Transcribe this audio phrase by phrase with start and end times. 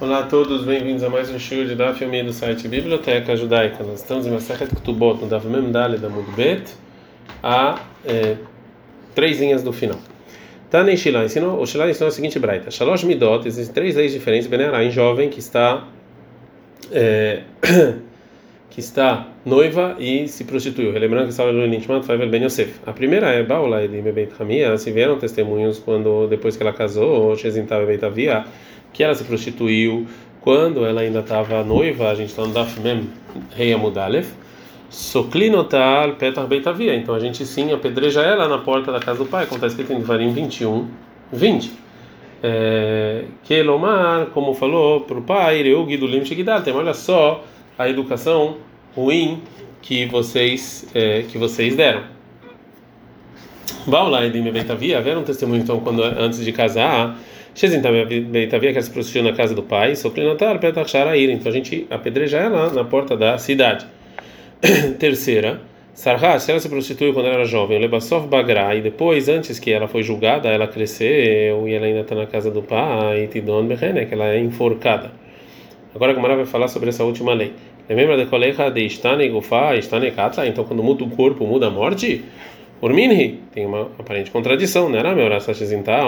[0.00, 3.84] Olá a todos, bem-vindos a mais um show de Daf Yomi do site Biblioteca Judaica.
[3.84, 6.74] Nós estamos em Masechet Ketubot, no Daf Mem Dale da Mudbet,
[7.42, 8.38] a é,
[9.14, 9.98] três linhas do final.
[10.70, 14.46] Tane Shilá ensinou, o Shilá ensinou a seguinte braita: Shalosh Midot, existem três leis diferentes,
[14.48, 15.86] Benerá, em jovem que está
[16.90, 17.42] é,
[18.70, 20.92] que está noiva e se prostituiu.
[20.92, 22.74] Relembrando que estava no Faivel Ben Yosef.
[22.86, 27.36] A primeira é Baula de Beit Hamia, se vieram testemunhos quando depois que ela casou,
[27.36, 28.44] Shezintava Beit Avia,
[28.92, 30.06] que ela se prostituiu
[30.40, 33.10] quando ela ainda estava noiva, a gente está no Daf Mem
[33.54, 34.32] Rei Amudalef,
[34.88, 36.94] Soklinotal Petar Beitavia.
[36.94, 39.92] Então a gente sim apedreja ela na porta da casa do pai, como está escrito
[39.92, 40.88] em Varim 21,
[41.32, 41.72] 20.
[42.42, 47.44] É, que Lomar, como falou para o pai, eu guido lim tem olha só
[47.80, 48.58] a educação
[48.94, 49.42] ruim
[49.80, 52.02] que vocês é, que vocês deram.
[53.86, 57.18] Baula e Beitavia, haveram um testemunho então quando antes de casar
[58.30, 61.30] Beitavia que se prostituiu na casa do pai, Soklinatar Petar Sharair.
[61.30, 63.86] Então a gente apedreja ela na porta da cidade.
[64.98, 65.62] Terceira,
[65.94, 69.88] Sarha, se ela se prostituiu quando era jovem, Lebasov Bagra, e depois, antes que ela
[69.88, 74.14] foi julgada, ela cresceu e ela ainda está na casa do pai, Tidon Behene, que
[74.14, 75.19] ela é enforcada.
[75.94, 77.52] Agora a Gamara vai falar sobre essa última lei.
[77.88, 80.46] Lembra de colega de Istane Gufa, Istane Katla?
[80.46, 82.24] Então quando muda o corpo, muda a morte?
[82.80, 85.28] Urminhi, tem uma aparente contradição, não era meu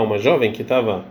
[0.02, 1.05] uma jovem que estava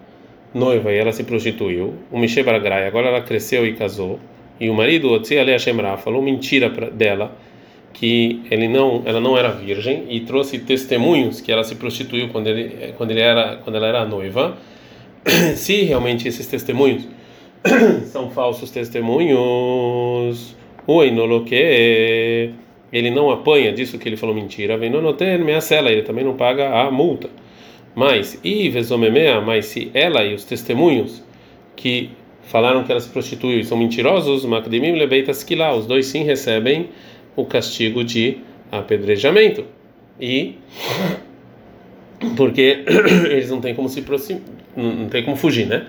[0.53, 4.19] noiva e ela se prostituiu, o Mishe Baragrai, agora ela cresceu e casou,
[4.59, 7.35] e o marido, Otzi Ale Hashemra, falou mentira dela,
[7.93, 12.47] que ele não, ela não era virgem, e trouxe testemunhos que ela se prostituiu quando,
[12.47, 14.57] ele, quando, ele era, quando ela era noiva.
[15.55, 17.07] se realmente esses testemunhos
[18.05, 20.55] são falsos testemunhos,
[20.87, 22.53] o Enoloque,
[22.91, 25.01] ele não apanha disso que ele falou mentira, vem no
[25.91, 27.29] ele também não paga a multa.
[27.93, 31.23] Mas, e Vezomemea, mas se ela e os testemunhos
[31.75, 32.09] que
[32.43, 34.45] falaram que ela se prostituiu e são mentirosos,
[34.93, 36.89] Lebeitas lá, os dois sim recebem
[37.35, 38.37] o castigo de
[38.71, 39.65] apedrejamento.
[40.19, 40.55] E
[42.37, 42.83] porque
[43.29, 44.01] eles não têm como se
[44.75, 45.85] não tem como fugir, né?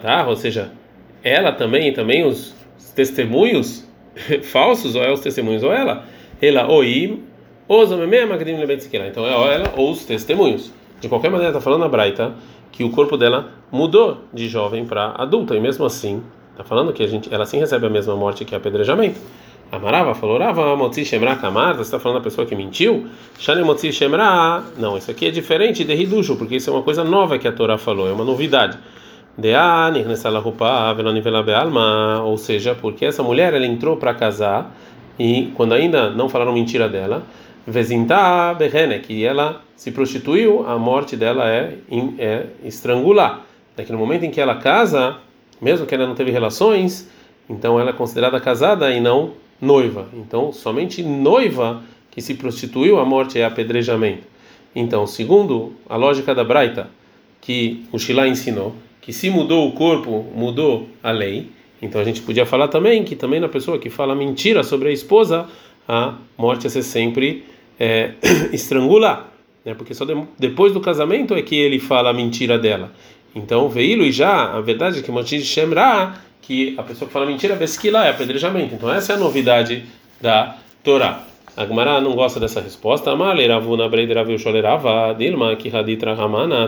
[0.00, 0.70] Tarra, ou seja,
[1.22, 2.54] ela também também os
[2.94, 3.88] testemunhos
[4.44, 6.04] falsos, ou é os testemunhos ou ela,
[6.40, 7.22] ela oim
[9.06, 10.72] então é ela ou os testemunhos.
[11.00, 12.34] De qualquer maneira, está falando a Braita
[12.72, 17.02] que o corpo dela mudou de jovem para adulta e mesmo assim está falando que
[17.02, 19.20] a gente, ela sim recebe a mesma morte que apedrejamento.
[19.72, 23.06] Amarava falou, Rava Motzi Shemra Kamar, você está falando da pessoa que mentiu?
[23.38, 27.04] Shane Motzi Shemra, não, isso aqui é diferente de Hiducho, porque isso é uma coisa
[27.04, 28.76] nova que a Torá falou, é uma novidade.
[32.24, 34.74] Ou seja, porque essa mulher ela entrou para casar
[35.18, 37.22] e quando ainda não falaram mentira dela,
[37.66, 41.74] Vezinta Behene, que ela se prostituiu, a morte dela é,
[42.18, 43.46] é estrangular.
[43.76, 45.18] Daqui no momento em que ela casa,
[45.60, 47.08] mesmo que ela não teve relações,
[47.48, 50.08] então ela é considerada casada e não noiva.
[50.14, 54.22] Então, somente noiva que se prostituiu, a morte é apedrejamento.
[54.74, 56.88] Então, segundo a lógica da Braita,
[57.40, 61.48] que o Shilá ensinou, que se mudou o corpo, mudou a lei.
[61.80, 64.92] Então a gente podia falar também que também na pessoa que fala mentira sobre a
[64.92, 65.46] esposa,
[65.88, 67.44] a morte é ser sempre
[67.78, 68.12] é,
[68.52, 69.28] estrangular,
[69.64, 69.74] né?
[69.74, 72.92] Porque só de, depois do casamento é que ele fala a mentira dela.
[73.34, 77.26] Então, veio e já, a verdade é que Motiz Shemra, que a pessoa que fala
[77.26, 77.56] mentira,
[77.90, 78.74] lá é apedrejamento.
[78.74, 79.84] Então, essa é a novidade
[80.20, 81.24] da Torá.
[81.56, 83.10] A Gemara não gosta dessa resposta.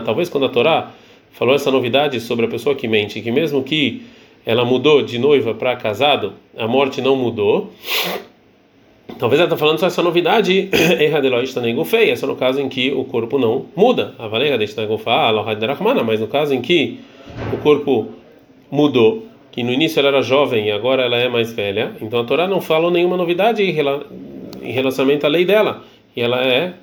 [0.05, 0.91] Talvez quando a Torá
[1.33, 4.03] falou essa novidade sobre a pessoa que mente, que mesmo que
[4.45, 7.71] ela mudou de noiva para casado, a morte não mudou.
[9.19, 10.69] Talvez ela está falando só essa novidade,
[12.09, 14.15] é só no caso em que o corpo não muda.
[14.17, 14.73] A valega deixa
[16.03, 16.99] mas no caso em que
[17.51, 18.09] o corpo
[18.69, 22.23] mudou, que no início ela era jovem e agora ela é mais velha, então a
[22.23, 25.83] Torá não falou nenhuma novidade em relacionamento à lei dela,
[26.15, 26.73] e ela é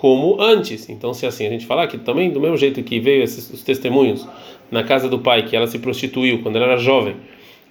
[0.00, 0.88] como antes.
[0.88, 3.62] Então, se assim a gente falar que também do mesmo jeito que veio esses os
[3.62, 4.26] testemunhos
[4.70, 7.16] na casa do pai, que ela se prostituiu quando ela era jovem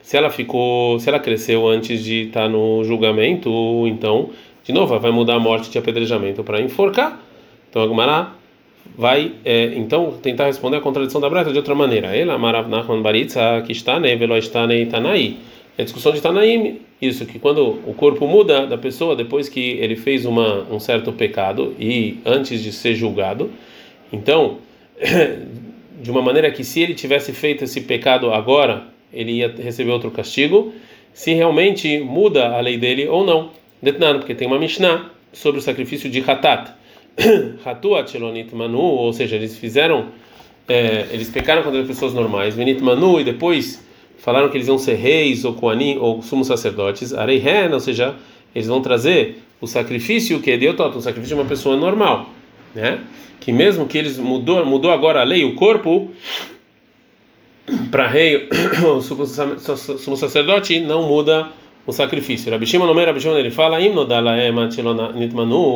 [0.01, 3.49] se ela ficou, se ela cresceu antes de estar tá no julgamento,
[3.87, 4.29] então,
[4.63, 7.19] de novo, vai mudar a morte de apedrejamento para enforcar.
[7.69, 8.29] Então, a Gumara
[8.97, 12.15] vai, é, então, tentar responder a contradição da Breta de outra maneira.
[12.15, 12.67] Ela, Marav
[13.01, 14.87] Baritza, que está, né, velo está, né.
[15.79, 19.77] É a discussão de Tanaim, isso, que quando o corpo muda da pessoa, depois que
[19.79, 23.49] ele fez uma, um certo pecado e antes de ser julgado,
[24.11, 24.57] então,
[26.03, 30.11] de uma maneira que se ele tivesse feito esse pecado agora, ele ia receber outro
[30.11, 30.73] castigo,
[31.13, 33.51] se realmente muda a lei dele ou não.
[33.81, 36.73] Detnan, porque tem uma Mishnah sobre o sacrifício de Hatat.
[37.63, 40.07] Hatuat Shelonit Manu, ou seja, eles fizeram
[40.67, 43.87] é, eles pecaram contra pessoas normais, Benit Manu, e depois
[44.19, 48.15] falaram que eles iam ser reis ou koanim ou sumos sacerdotes, Areihen, ou seja,
[48.53, 52.29] eles vão trazer o sacrifício que é Deotot, o sacrifício de uma pessoa normal,
[52.73, 52.99] né?
[53.39, 56.09] Que mesmo que eles mudou mudou agora a lei, o corpo
[57.91, 58.47] para rei
[58.85, 61.49] ou sumo sacerdote não muda
[61.85, 62.51] o sacrifício.
[62.51, 63.77] Rabi Shimon Omer, Rabi Shimon ele fala,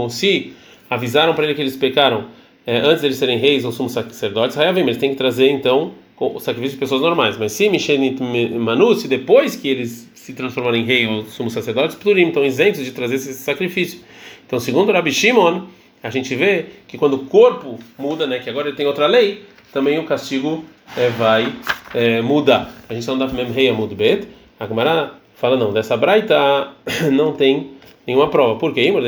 [0.10, 0.54] se
[0.90, 2.26] avisaram para ele que eles pecaram
[2.66, 6.40] é, antes de eles serem reis ou sumos sacerdotes, eles têm que trazer então o
[6.40, 7.38] sacrifício de pessoas normais.
[7.38, 11.96] Mas se Mishenit Manu, se depois que eles se transformarem em rei ou sumos sacerdotes,
[11.96, 14.00] plurim, estão isentos de trazer esse sacrifício.
[14.46, 15.64] Então, segundo Rabi Shimon,
[16.02, 19.44] a gente vê que quando o corpo muda, né, que agora ele tem outra lei,
[19.72, 20.64] também o castigo
[20.96, 21.52] é, vai
[21.94, 22.74] é, mudar.
[22.88, 24.28] A gente não dá mesmo rei a mudbet.
[24.60, 26.72] A Gemara fala não, dessa braita
[27.12, 27.74] não tem
[28.06, 28.60] nenhuma prova.
[28.60, 28.92] Por quê?
[28.92, 29.00] Não,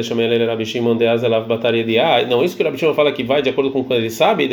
[2.43, 4.45] isso que o Rabi Shimon fala que vai de acordo com o que ele sabe.
[4.45, 4.47] É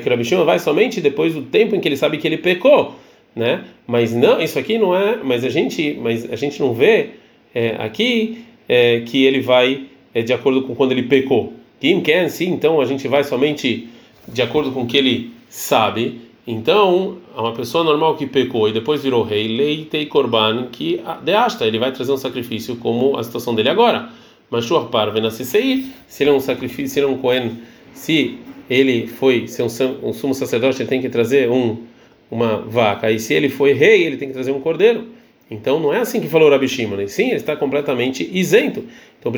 [0.00, 2.38] que o Rabi Shimon vai somente depois do tempo em que ele sabe que ele
[2.38, 2.94] pecou,
[3.34, 3.64] né?
[3.86, 7.10] Mas não, isso aqui não é, mas a gente, mas a gente não vê
[7.54, 11.52] é, aqui é, que ele vai é, de acordo com quando ele pecou.
[11.80, 13.88] Quem quer, sim, então a gente vai somente
[14.28, 16.20] de acordo com o que ele sabe.
[16.46, 21.78] Então, uma pessoa normal que pecou e depois virou rei, leitei korban, que deasta, ele
[21.78, 24.08] vai trazer um sacrifício como a situação dele agora.
[24.50, 27.58] Mas Shuarpar se ele é um sacrifício, se ele é um Cohen,
[27.94, 28.38] se
[28.68, 31.78] ele foi ser um, um sumo sacerdote, ele tem que trazer um,
[32.30, 33.10] uma vaca.
[33.10, 35.06] E se ele foi rei, ele tem que trazer um cordeiro.
[35.50, 37.08] Então não é assim que falou o Rabi Shimon.
[37.08, 38.84] Sim, ele está completamente isento.
[39.18, 39.32] Então,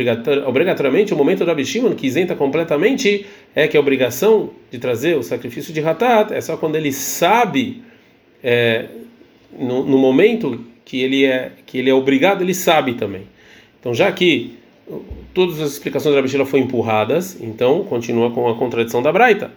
[0.47, 3.25] obrigatoriamente, o momento do Rabi Shimon que isenta completamente
[3.55, 7.83] é que a obrigação de trazer o sacrifício de Hatat é só quando ele sabe,
[8.45, 8.87] é,
[9.59, 13.23] no, no, momento que ele, é, que ele é obrigado, ele sabe também.
[13.81, 14.59] Então, já que
[15.33, 19.51] todas as explicações do Rabi Shimon foram empurradas, então continua com a contradição da Braita.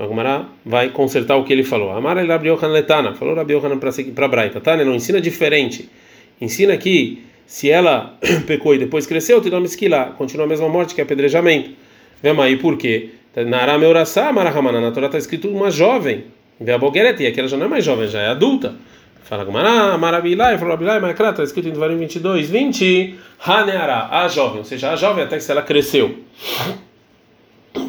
[0.00, 1.90] A Gemara vai consertar o que ele falou.
[1.90, 4.58] Amara Rabi Yohan Letana, falou Rabi Yohan para Braita.
[4.58, 5.90] Tânia não ensina diferente.
[6.40, 8.14] Ensina que se ela
[8.46, 11.72] pecou e depois cresceu, te dá uma esquila, continua a mesma morte que é apedrejamento.
[12.22, 13.10] Vemos aí por quê?
[13.36, 16.24] Na Arameurassá, Marahamana, na Torá está escrito uma jovem.
[16.58, 18.76] Vê a Boguerete, aquela já não é mais jovem, já é adulta.
[19.24, 24.64] Fala Gumara, Marabilai, Falabilai, Macra, está escrito em Devarim 22, 20, Haneara, a jovem, ou
[24.64, 26.16] seja, a jovem até que ela cresceu.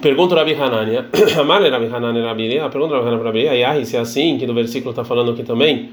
[0.02, 1.08] Pergunta Rabi Hanania,
[1.40, 5.04] Amar Rabi Hanania, Rabi pergunta Rabi Hanania, Ayahi, se é assim, que no versículo está
[5.04, 5.90] falando aqui também,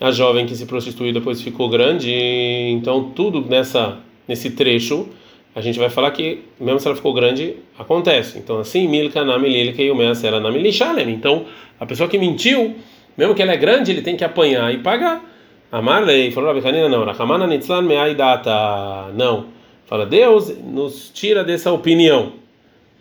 [0.00, 5.08] a jovem que se prostituiu depois ficou grande, então tudo nessa nesse trecho
[5.54, 8.38] a gente vai falar que mesmo se ela ficou grande acontece.
[8.38, 11.10] Então assim, milka na mililka e o measera na milishalem.
[11.10, 11.44] Então
[11.78, 12.74] a pessoa que mentiu,
[13.16, 15.24] mesmo que ela é grande, ele tem que apanhar e pagar.
[15.70, 19.46] Amarlei falou Rabi Hanina não, Rahamana nitzlan meaidata não.
[19.86, 22.39] Fala Deus nos tira dessa opinião.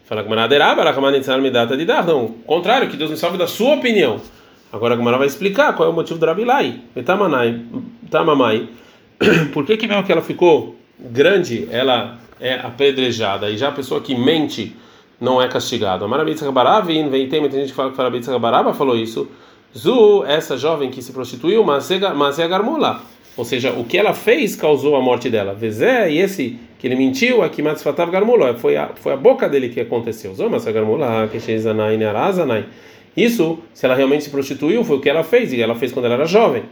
[0.09, 2.29] Fala que manaderaba Rahamana nitzlan meidata de dar não.
[2.47, 4.19] Contrário, que Deus nos salve da sua opinião.
[4.73, 6.81] Agora a Gemara vai explicar qual é o motivo do Rabilai.
[8.09, 8.69] Tamamai.
[9.53, 14.01] Por que que mesmo que ela ficou grande, ela é apedrejada e já a pessoa
[14.01, 14.75] que mente
[15.21, 16.07] não é castigada?
[16.07, 19.29] Marabitza Gabarava, e tem muita gente que fala que Marabitza Gabarava falou isso.
[19.77, 23.00] Zu, essa jovem que se prostituiu, mas é garmola.
[23.39, 25.53] Ou seja, o que ela fez causou a morte dela.
[25.53, 28.53] Vezé, e esse que ele mentiu, aqui Matzfatav garmola.
[28.56, 30.36] Foi a, foi a boca dele que aconteceu.
[30.36, 32.65] Zoma, garmola, que Sheizanai, Nearazanai.
[33.15, 36.08] Isso, se ela realmente se prostituiu, foi o que ela fez, e ela fez quando
[36.08, 36.63] ela era jovem.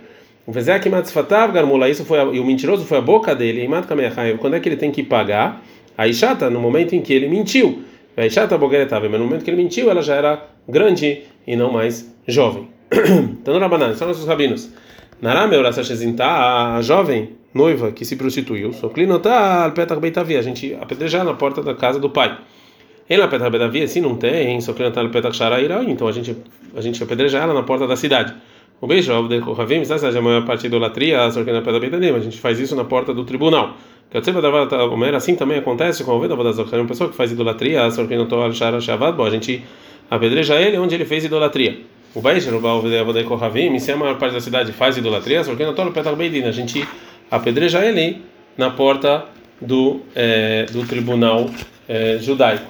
[0.45, 4.37] O Vezek Matzfatav Garmula, isso foi a, e o mentiroso foi a boca dele, e
[4.37, 5.63] quando é que ele tem que pagar?
[5.97, 7.81] A Ishata, no momento em que ele mentiu.
[8.17, 11.71] A Ishata Bogeretav, mas no momento que ele mentiu, ela já era grande e não
[11.71, 12.67] mais jovem.
[13.41, 14.69] Então, Rabanan, são nossos rabinos.
[15.21, 15.55] Narame
[16.75, 21.73] a jovem noiva que se prostituiu, Soclinotá, Petach Beitavia, a gente apedrejar na porta da
[21.73, 22.37] casa do pai.
[23.09, 24.59] Em La Petach Bedavia, se não tem,
[25.03, 26.35] no Petach Sharaira, então a gente
[26.75, 28.35] a gente apedreja ela na porta da cidade.
[28.79, 32.37] O beijo, o Ravim, essa a maior parte da idolatria, na Petach Beitadim, a gente
[32.37, 33.75] faz isso na porta do tribunal.
[35.15, 39.17] Assim também acontece com o Veda Vodazok, uma pessoa que faz idolatria, está Shara Shavad,
[39.17, 39.63] bom, a gente
[40.11, 41.79] apedreja ele onde ele fez idolatria.
[42.15, 45.63] O Beijo, o Vodeko Ravim, se a maior parte da cidade faz idolatria, só que
[45.63, 46.87] não está no Petach Beidim, a gente
[47.29, 48.21] apedreja ele
[48.57, 49.25] na porta
[49.61, 51.49] do, é, do tribunal
[51.87, 52.65] é, judaico.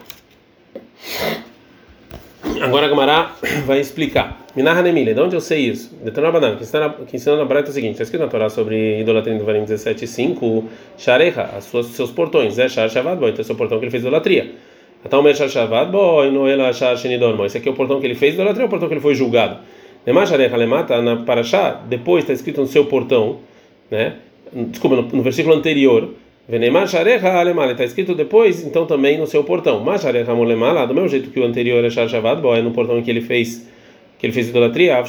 [2.61, 4.45] Agora a Gamará vai explicar.
[4.55, 5.95] Minarra Nemile, de onde eu sei isso?
[6.03, 6.65] Detanabanan, que
[7.05, 9.63] que ensina na Breta é o seguinte: está escrito na Torá sobre idolatria em Devarim
[9.63, 10.63] 17,5,
[10.97, 14.51] Shareha, seus portões, é Shar Shavad então é o portão que ele fez idolatria.
[17.45, 19.15] Esse aqui é o portão que ele fez idolatria ou o portão que ele foi
[19.15, 19.59] julgado?
[20.05, 23.39] Na Parashá, depois está escrito no seu portão,
[23.91, 24.15] né?
[24.53, 26.13] Desculpa, no, no versículo anterior
[26.49, 29.83] está escrito depois, então também no seu portão.
[29.83, 33.67] Do mesmo jeito que o anterior é shavad, é no portão que ele fez
[34.17, 35.03] que ele fez idolatria,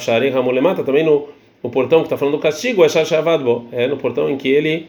[0.85, 1.29] também no,
[1.63, 4.87] no portão que está falando do castigo é shavad, é no portão em que ele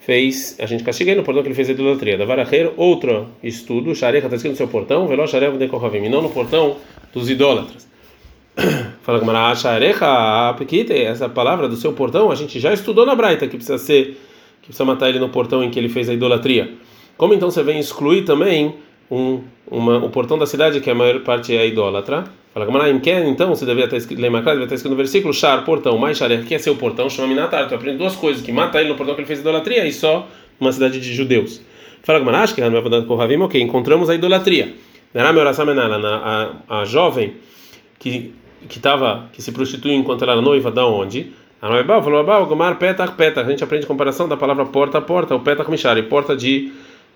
[0.00, 2.18] fez, a gente castiga ele no portão que ele fez idolatria.
[2.18, 6.22] Da varacher, outro estudo, sharecha está escrito no seu portão, velo sharecha de kohavim, não
[6.22, 6.76] no portão
[7.12, 7.88] dos idólatras.
[9.02, 10.06] Fala com Mara, sharecha,
[10.94, 14.18] essa palavra do seu portão, a gente já estudou na Braita que precisa ser
[14.60, 16.74] que precisa matar ele no portão em que ele fez a idolatria.
[17.16, 18.74] Como então você vem excluir também
[19.10, 22.24] um, uma, o portão da cidade, que a maior parte é a idólatra?
[22.52, 25.96] Fala Gamara, quer então você deveria estar escrito, deveria estar escrito no versículo, char, portão,
[25.96, 27.68] mais char, que é seu portão, chama Minatar.
[27.68, 30.26] Tu aprende duas coisas, que mata ele no portão que ele fez idolatria e só
[30.58, 31.62] uma cidade de judeus.
[32.02, 34.74] Fala Gamara, acho que não vai com Ravim, ok, encontramos a idolatria.
[35.14, 37.34] A, a jovem
[37.98, 38.34] que
[38.68, 41.32] que estava que se prostituiu enquanto ela era noiva, da onde?
[41.62, 43.46] A noiva falou: "Gomar petach petach".
[43.46, 46.36] A gente aprende a comparação da palavra porta a porta, o petach mishar, e porta
[46.36, 46.72] de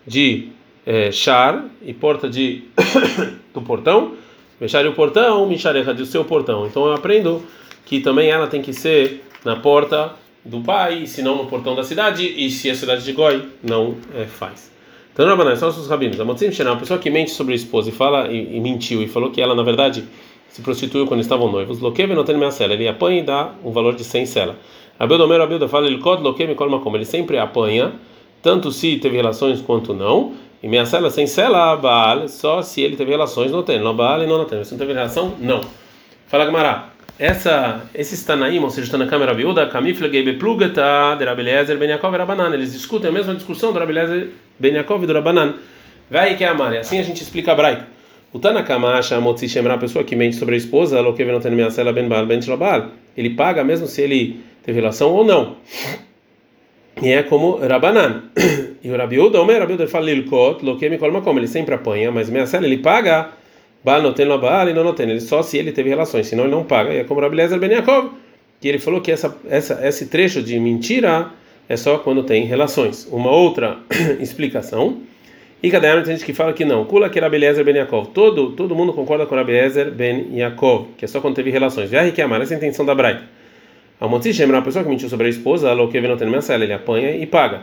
[0.07, 0.49] de
[0.87, 2.63] é, char e porta de
[3.53, 4.13] do portão,
[4.61, 6.67] mishar o portão, misharecha do seu portão.
[6.67, 7.43] Então eu aprendo
[7.85, 10.13] que também ela tem que ser na porta
[10.45, 13.97] do pai, se não no portão da cidade, e se é cidade de Goi, não
[14.15, 14.71] é, faz.
[15.13, 16.19] Então, Rabanan, são os rabinos.
[16.19, 19.07] A Motzim a pessoa que mente sobre a esposa e fala e, e mentiu e
[19.07, 20.05] falou que ela, na verdade,
[20.49, 23.71] se prostituiu quando estavam noivos, loqueve não tem minha cela, ele apanha e dá um
[23.71, 24.57] valor de 100 cela.
[24.99, 27.93] Abildomero Abilda fala, ele cot loqueve colma como, ele sempre apanha,
[28.43, 32.97] tanto se teve relações quanto não, e minha cela sem cela, baal, só se ele
[32.97, 35.61] teve relações, não tem, não baal e não, não tem, se não teve relação, não.
[36.27, 41.25] Fala Gamará, essa, esse Tanaim, ou seja, está na câmera viúda, Kamifle Gebe Plugata, de
[41.27, 45.07] Rabeliezer Ben Yaakov e Rabanan, eles discutem a mesma discussão do Rabeliezer Ben Yaakov e
[45.07, 45.53] do Rabanan.
[46.11, 47.87] Vai que é amar, assim a gente explica a Braita.
[48.33, 52.41] O Tanakama acha Motzi Shemra, a pessoa que mente sobre a esposa, ben ben
[53.19, 55.57] ele paga mesmo se ele teve relação ou não.
[57.03, 58.25] E é como Rabanan.
[58.83, 62.79] E o Rabiuda, o Rabiuda fala Lilkot, Lokemi Kolmakom, ele sempre apanha, mas Meacela ele
[62.79, 63.31] paga,
[63.83, 66.65] Baal tem Baal e não tem, ele só se ele teve relações, senão ele não
[66.65, 66.93] paga.
[66.93, 68.11] E é como Rabelezer Ben Yaakov,
[68.61, 71.31] que ele falou que essa, essa, esse trecho de mentira
[71.69, 73.09] é só quando tem relações.
[73.11, 73.79] Uma outra
[74.21, 75.01] explicação
[75.63, 76.85] e cada tem gente que fala que não.
[76.85, 78.09] Kula que Rabeliezer ben Yaakov.
[78.09, 81.89] Todo, todo mundo concorda com Rabeliezer ben Yaakov, que é só quando teve relações.
[81.89, 83.23] Viaje que amar, essa é a intenção da Braita.
[84.05, 87.17] A Motzi uma pessoa que mentiu sobre a esposa, ela que não tem ele apanha
[87.17, 87.63] e paga.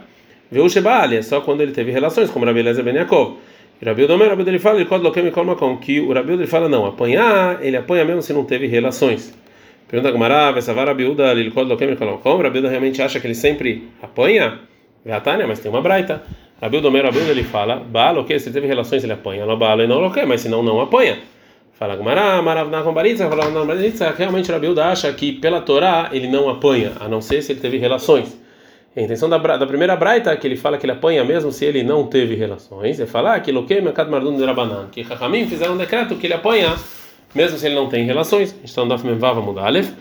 [0.52, 3.38] Viu o é só quando ele teve relações, como Rabeliezer ben Yaakov.
[3.86, 6.68] Rabi Odomer, Rabi ele fala, ele coloca loquem e colma que o Rabi ele fala
[6.68, 9.32] não, apanhar, ele apanha mesmo se não teve relações.
[9.88, 12.42] Pergunta a Gamara, Vesavar Rabi Uda, ele coloca loquem e colma como?
[12.42, 14.60] Rabi realmente acha que ele sempre apanha?
[15.06, 16.24] Gatania, mas tem uma Braita.
[16.60, 19.86] Rabi Domero Rabi ele fala, Baal, que se teve relações ele apanha, não Baal e
[19.86, 21.20] não o mas senão não apanha.
[21.82, 26.48] Fala Gumara, Maravna Kombaritza, fala na Baritza, realmente Rabi acha que pela Torá ele não
[26.48, 28.40] apanha, a não ser se ele teve relações.
[28.96, 31.82] A intenção da, da primeira braita que ele fala que ele apanha mesmo se ele
[31.82, 35.78] não teve relações, é falar que Loquei Mercad Mardun de Rabanan, que Chachamim fizeram um
[35.78, 36.76] decreto que ele apanha
[37.34, 38.56] mesmo se ele não tem relações.
[38.64, 39.92] Então, Daf Memvava Mudalef.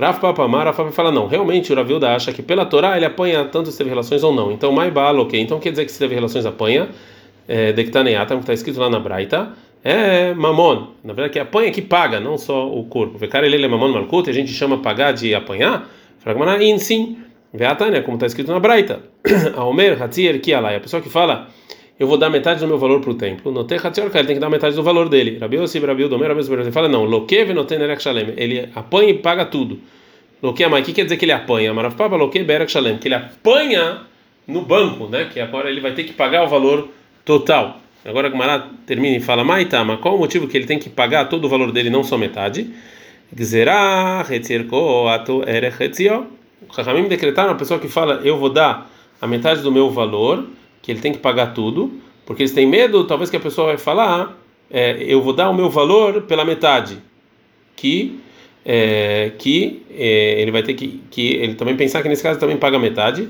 [0.00, 1.28] Rav Papa Amar, Rav Papa fala não.
[1.28, 4.50] Realmente o Ravilda acha que pela Torá ele apanha tanto se teve relações ou não.
[4.50, 5.40] Então, mai balo, ok.
[5.40, 6.88] Então quer dizer que se teve relações apanha.
[7.46, 9.50] É, Dektaneatam, que está escrito lá na Braita,
[9.82, 10.88] é mamon.
[11.02, 13.18] Na verdade, que apanha que paga, não só o corpo.
[13.18, 15.88] Vecar ele é mamon malkut, a gente chama pagar de apanhar.
[16.18, 17.18] Fragmana in sim.
[17.52, 19.00] Veatania, como está escrito na Braita.
[19.56, 20.76] A Omer, Hatzier, Kialai.
[20.76, 21.48] A pessoa que fala
[22.00, 23.52] eu vou dar metade do meu valor para o templo.
[23.52, 25.36] No Techatzor, ele tem que dar metade do valor dele.
[25.38, 28.32] Rabi Yossi, Rabi Udomer, Rabi Yossi, ele fala, não, Lokev no Tenerek Shalem.
[28.38, 29.78] Ele apanha e paga tudo.
[30.42, 31.74] Lokeamai, o que quer dizer que ele apanha?
[31.74, 32.96] Marav Papa Loke Berek Shalem.
[32.96, 33.98] Que ele apanha
[34.46, 35.28] no banco, né?
[35.30, 36.88] Que agora ele vai ter que pagar o valor
[37.22, 37.78] total.
[38.04, 40.88] Agora a Gemara termina e fala, Maita, mas qual o motivo que ele tem que
[40.88, 42.70] pagar todo o valor dele, não só metade?
[43.34, 46.26] Gzerah, Hetzirko, Ato, Erech, Hetzio.
[46.74, 48.90] Chachamim decretaram a pessoa que fala, eu vou dar
[49.20, 50.46] a metade do meu valor
[50.82, 51.92] que ele tem que pagar tudo,
[52.24, 54.38] porque eles têm medo, talvez que a pessoa vai falar,
[54.70, 56.98] é, eu vou dar o meu valor pela metade,
[57.76, 58.18] que
[58.64, 62.56] é, que é, ele vai ter que, que ele também pensar que nesse caso também
[62.56, 63.28] paga metade,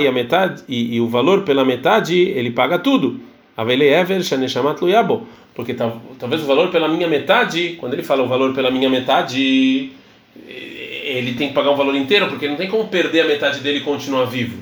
[0.00, 3.20] e a metade e, e o valor pela metade ele paga tudo.
[5.54, 9.92] Porque talvez o valor pela minha metade, quando ele fala o valor pela minha metade,
[11.04, 13.78] ele tem que pagar o valor inteiro, porque não tem como perder a metade dele
[13.78, 14.58] e continuar vivo.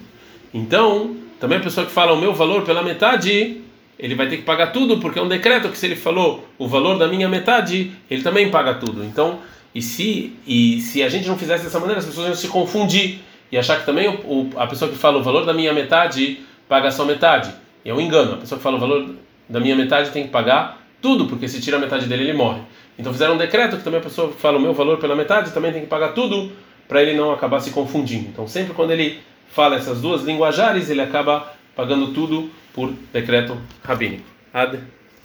[0.52, 3.62] Então, também a pessoa que fala o meu valor pela metade,
[3.98, 6.68] ele vai ter que pagar tudo, porque é um decreto que se ele falou o
[6.68, 9.02] valor da minha metade, ele também paga tudo.
[9.02, 9.38] Então,
[9.74, 13.20] e se, e se a gente não fizesse dessa maneira, as pessoas iam se confundir
[13.52, 16.90] e achar que também o, a pessoa que fala o valor da minha metade paga
[16.90, 17.52] só metade.
[17.84, 18.32] É um engano.
[18.32, 19.14] A pessoa que fala o valor
[19.46, 22.62] da minha metade tem que pagar tudo, porque se tira a metade dele, ele morre.
[22.98, 25.50] Então fizeram um decreto que também a pessoa que fala o meu valor pela metade
[25.50, 26.52] também tem que pagar tudo,
[26.88, 28.28] para ele não acabar se confundindo.
[28.28, 34.24] Então sempre quando ele fala essas duas linguajares, ele acaba pagando tudo por decreto rabínico.
[34.54, 34.78] Ad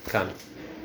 [0.09, 0.27] kan.